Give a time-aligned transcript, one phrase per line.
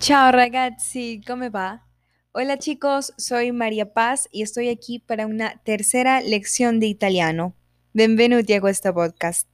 [0.00, 1.86] Ciao ragazzi, ¿cómo va?
[2.32, 7.54] Hola chicos, soy María Paz y estoy aquí para una tercera lección di italiano.
[7.92, 9.46] Benvenuti a questo podcast.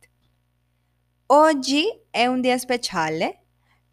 [1.26, 3.40] Oggi è un dia speciale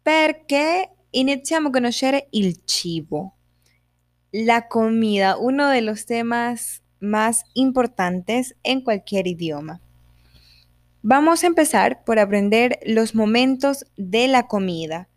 [0.00, 3.34] perché iniziamo a conoscere il cibo,
[4.30, 9.80] la comida, uno de los temas más importantes en cualquier idioma.
[11.02, 15.08] Vamos a empezar por aprender los momentos de la comida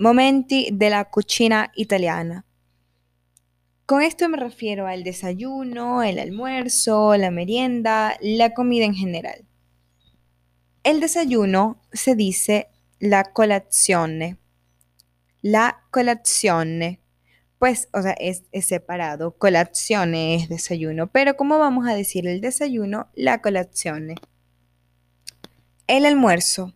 [0.00, 2.42] Momenti della cucina italiana.
[3.84, 9.44] Con esto me refiero al desayuno, el almuerzo, la merienda, la comida en general.
[10.84, 12.68] El desayuno se dice
[12.98, 14.38] la colazione.
[15.42, 17.02] La colazione.
[17.58, 19.36] Pues, o sea, es, es separado.
[19.36, 21.08] Colazione es desayuno.
[21.08, 23.10] Pero ¿cómo vamos a decir el desayuno?
[23.14, 24.14] La colazione.
[25.86, 26.72] El almuerzo.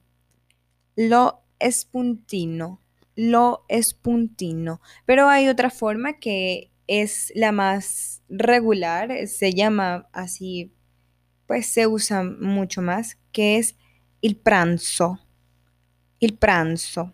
[0.95, 2.84] Lo espuntino
[3.16, 4.80] lo espuntino.
[5.06, 10.73] Pero hay otra forma que es la más regular, se llama así,
[11.46, 13.76] pues se usa mucho más, que es
[14.23, 15.21] el pranzo.
[16.21, 17.12] El pranzo.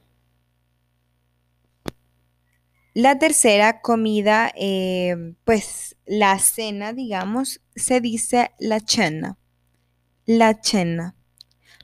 [2.95, 9.39] La tercera comida, eh, pues la cena, digamos, se dice la cena.
[10.27, 11.15] La cena.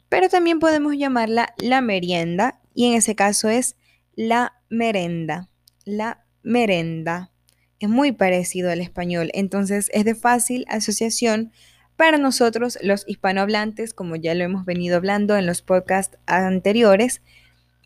[0.08, 3.76] Pero también podemos llamarla la merienda y en ese caso es
[4.16, 5.48] la merenda.
[5.84, 7.30] La merenda.
[7.78, 11.52] Es muy parecido al español, entonces es de fácil asociación
[11.96, 17.22] para nosotros los hispanohablantes, como ya lo hemos venido hablando en los podcasts anteriores.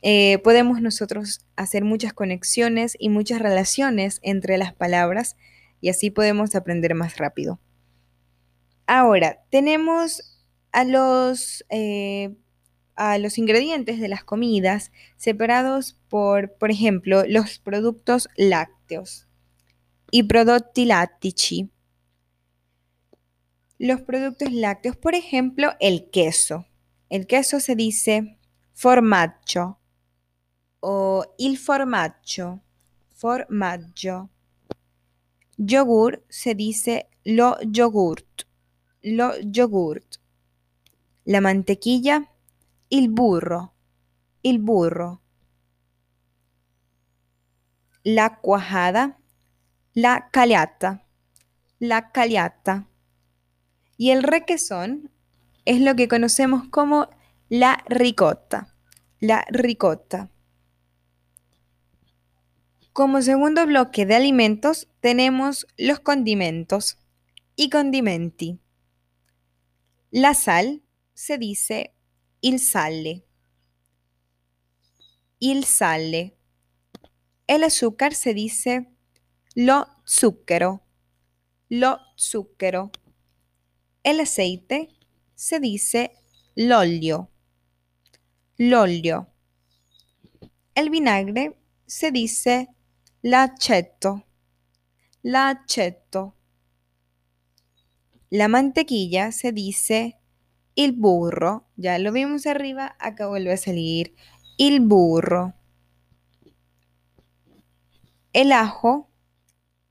[0.03, 5.37] Eh, podemos nosotros hacer muchas conexiones y muchas relaciones entre las palabras
[5.81, 7.61] y así podemos aprender más rápido.
[8.87, 10.41] Ahora, tenemos
[10.73, 12.35] a los eh,
[13.01, 19.27] a los ingredientes de las comidas separados por, por ejemplo, los productos lácteos
[20.11, 21.71] y prodotti lattici.
[23.79, 26.67] Los productos lácteos, por ejemplo, el queso.
[27.09, 28.37] El queso se dice
[28.75, 29.79] formaggio
[30.81, 32.61] o il formaggio,
[33.15, 34.29] formaggio.
[35.57, 38.43] Yogur se dice lo yogurt,
[39.01, 40.17] lo yogurt.
[41.25, 42.30] La mantequilla
[42.91, 43.73] il burro,
[44.43, 45.23] il burro.
[48.03, 49.21] La cuajada,
[49.95, 51.07] la caliata,
[51.79, 52.89] la caliata.
[53.97, 55.13] Y el requesón
[55.65, 57.09] es lo que conocemos como
[57.49, 58.75] la ricota,
[59.21, 60.31] la ricota.
[62.93, 66.99] Como segundo bloque de alimentos tenemos los condimentos
[67.55, 68.59] y condimenti.
[70.11, 70.83] La sal
[71.15, 71.95] se dice
[72.43, 73.27] il sale.
[75.39, 76.37] Il sale.
[77.47, 78.87] El azúcar se dice
[79.55, 80.83] lo zucchero.
[81.69, 82.91] Lo zucchero.
[84.03, 84.89] El aceite
[85.35, 86.13] se dice
[86.55, 87.31] l'olio.
[88.57, 89.27] L'olio.
[90.75, 92.69] El vinagre se dice
[93.23, 94.27] l'aceto.
[95.23, 96.37] L'aceto.
[98.31, 100.20] La mantequilla se dice
[100.77, 104.15] el burro, ya lo vimos arriba, acá vuelve a salir.
[104.59, 105.55] El burro.
[108.33, 109.11] El ajo,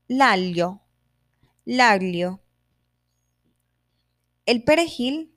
[0.08, 0.82] l'aglio,
[1.64, 2.40] l'aglio.
[4.46, 5.32] El perejil,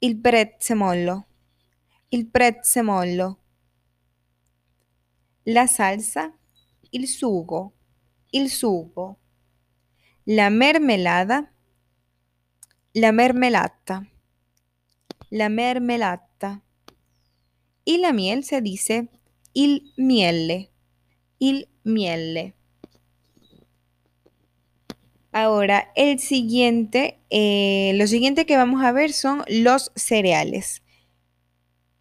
[0.00, 1.26] il prezzemolo,
[2.10, 3.38] il prezzemolo.
[5.44, 6.32] La salsa,
[6.90, 7.74] il sugo,
[8.30, 9.18] il sugo.
[10.24, 11.52] La mermelada,
[12.92, 14.11] la mermelata
[15.32, 16.62] la mermelata.
[17.86, 19.08] Y la miel se dice
[19.54, 20.70] il miele,
[21.38, 22.54] il miele.
[25.32, 30.82] Ahora, el siguiente, eh, lo siguiente que vamos a ver son los cereales.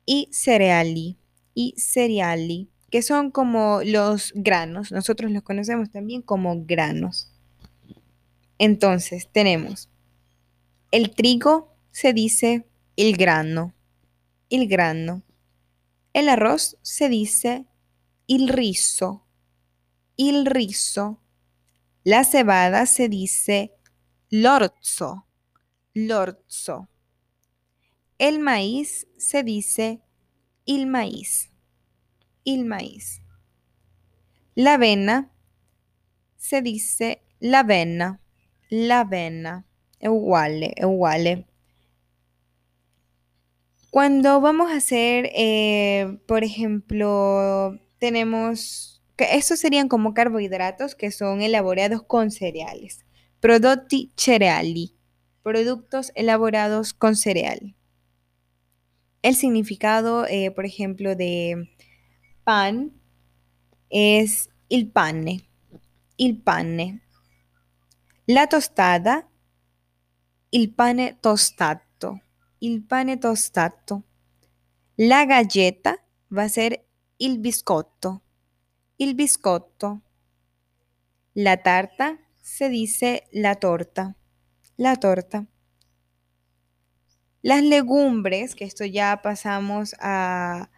[0.06, 1.18] Y cereali,
[1.54, 4.92] y cereali, que son como los granos.
[4.92, 7.32] Nosotros los conocemos también como granos.
[8.58, 9.90] Entonces, tenemos
[10.92, 12.66] el trigo, se dice
[12.96, 13.74] el grano,
[14.50, 15.24] el grano.
[16.14, 17.66] El arroz se dice
[18.28, 19.26] il riso,
[20.18, 21.22] il riso.
[22.04, 23.72] La cebada se dice
[24.30, 25.28] l'orzo,
[25.94, 26.90] l'orzo.
[28.18, 30.02] El maíz se dice
[30.66, 31.50] il maíz,
[32.44, 33.22] il maíz.
[34.56, 35.32] La avena
[36.38, 38.20] se dice la avena,
[38.70, 39.66] la avena.
[39.98, 41.51] È uguale, uguale.
[43.92, 52.02] Cuando vamos a hacer, eh, por ejemplo, tenemos, estos serían como carbohidratos que son elaborados
[52.02, 53.06] con cereales.
[53.42, 54.96] Prodotti cereali,
[55.44, 57.76] productos elaborados con cereal.
[59.24, 61.70] El significado, eh, por ejemplo, de
[62.46, 62.94] pan
[63.90, 65.50] es il pane,
[66.16, 67.02] il pane.
[68.26, 69.28] La tostada,
[70.50, 71.91] il pane tostato,
[72.62, 74.04] il pane tostato.
[74.98, 75.96] La galleta
[76.28, 76.80] va a ser
[77.18, 78.22] il biscotto,
[78.98, 80.02] il biscotto.
[81.34, 84.16] La tarta se dice la torta,
[84.76, 85.46] la torta.
[87.42, 90.70] Las legumbres, que esto ya pasamos a,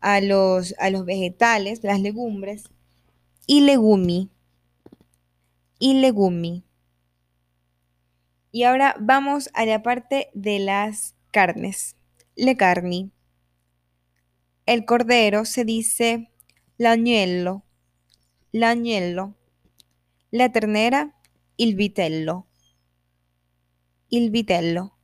[0.00, 2.70] a, los, a los vegetales, las legumbres,
[3.46, 4.30] y legumi,
[5.78, 6.64] y legumi.
[8.54, 11.96] Y ahora vamos a la parte de las carnes,
[12.36, 13.10] le carni.
[14.66, 16.30] El cordero se dice
[16.76, 17.64] l'agnello,
[18.52, 19.34] l'agnello.
[20.30, 21.18] La ternera,
[21.56, 22.46] il vitello,
[24.10, 24.98] il vitello.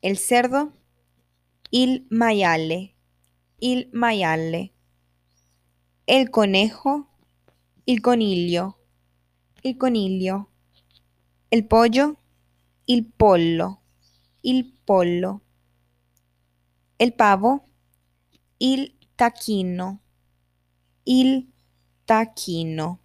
[0.00, 0.72] El cerdo,
[1.70, 2.94] il maiale,
[3.58, 4.72] il maiale.
[6.06, 7.08] El conejo,
[7.84, 8.78] il coniglio,
[9.62, 10.50] il coniglio.
[11.50, 12.16] El pollo,
[12.88, 13.82] il pollo,
[14.40, 15.42] il pollo.
[16.96, 17.64] El pavo,
[18.58, 20.00] il tacchino,
[21.04, 21.52] il
[22.04, 23.00] tacchino.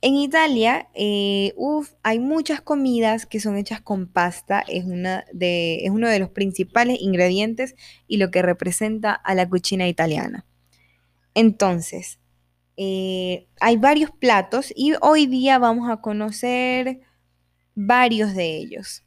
[0.00, 1.54] En Italia, eh,
[2.02, 6.30] hay muchas comidas que son hechas con pasta, es, una de, es uno de los
[6.30, 7.74] principales ingredientes
[8.06, 10.44] y lo que representa a la cocina italiana.
[11.34, 12.18] Entonces,
[12.76, 17.00] eh, hay varios platos y hoy día vamos a conocer
[17.74, 19.02] varios de ellos.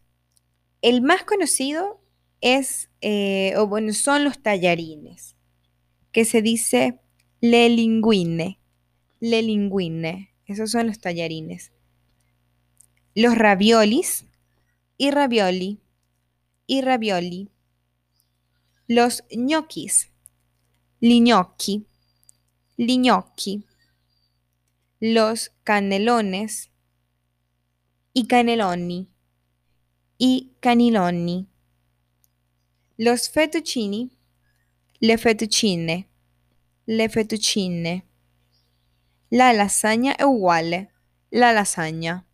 [0.82, 2.02] El más conocido
[2.42, 5.36] es, eh, o bueno, son los tallarines,
[6.12, 7.00] que se dice
[7.42, 8.60] le linguine,
[9.20, 10.34] le linguine.
[10.46, 11.72] Esos son los tallarines.
[13.14, 14.26] Los raviolis
[14.98, 15.80] y ravioli
[16.66, 17.50] y ravioli.
[18.88, 20.12] Los ñoquis,
[21.00, 21.86] lignocchi,
[22.80, 23.66] lignocchi.
[25.02, 26.72] Los canelones
[28.14, 29.10] y caneloni
[30.18, 31.50] y caniloni.
[32.96, 34.10] Los fettuccini,
[35.00, 36.10] le fettuccine,
[36.86, 38.08] le fettuccine.
[39.32, 40.94] La lasagna è uguale,
[41.32, 42.26] la lasagna.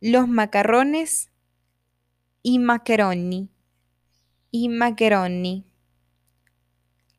[0.00, 1.30] Los macarrones
[2.42, 3.48] y macaroni,
[4.50, 5.64] y macaroni.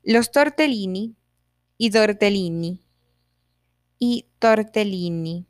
[0.10, 1.18] Los tortellini
[1.78, 2.82] y tortellini,
[4.00, 5.46] y tortellini.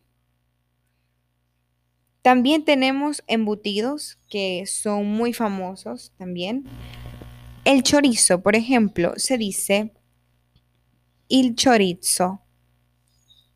[2.23, 6.63] También tenemos embutidos que son muy famosos también.
[7.65, 9.93] El chorizo, por ejemplo, se dice
[11.27, 12.41] il chorizo.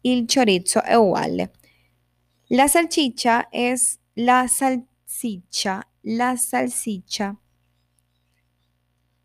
[0.03, 1.49] Il chorizo è.
[2.49, 7.39] La salchicha es la salsicha, la salsicha.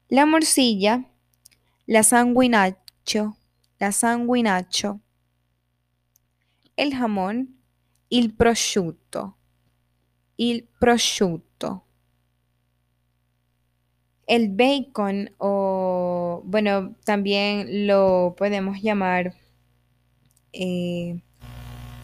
[0.09, 1.11] La morcilla,
[1.87, 3.37] la sanguinaccio,
[3.79, 5.01] la sanguinaccio.
[6.77, 7.61] El jamón,
[8.09, 9.37] il prosciutto,
[10.37, 11.85] il prosciutto.
[14.27, 19.35] El bacon o, bueno, también lo podemos llamar,
[20.53, 21.23] eh,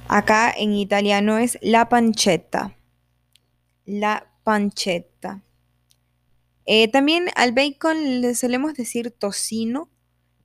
[0.08, 2.76] acá en italiano es la pancetta,
[3.84, 5.42] la pancetta.
[6.66, 9.90] Eh, también al bacon le solemos decir tocino,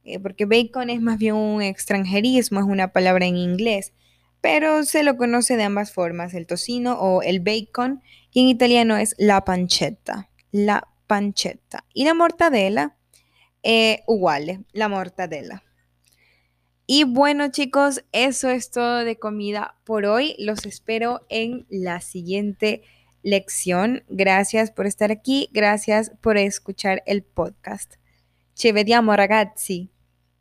[0.03, 3.93] eh, porque bacon es más bien un extranjerismo, es una palabra en inglés,
[4.41, 8.97] pero se lo conoce de ambas formas, el tocino o el bacon, y en italiano
[8.97, 11.85] es la pancetta, la pancetta.
[11.93, 12.95] Y la mortadela,
[13.63, 15.63] eh, igual, la mortadela.
[16.89, 20.35] Y bueno chicos, eso es todo de comida por hoy.
[20.39, 22.83] Los espero en la siguiente
[23.23, 24.03] lección.
[24.09, 27.95] Gracias por estar aquí, gracias por escuchar el podcast.
[28.53, 29.91] Ci vediamo ragazzi.